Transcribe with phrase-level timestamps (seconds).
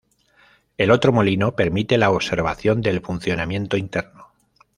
[0.79, 4.29] El otro molino permite la observación del funcionamiento interno.